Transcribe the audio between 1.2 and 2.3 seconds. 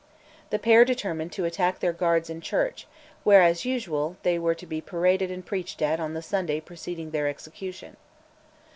to attack their guards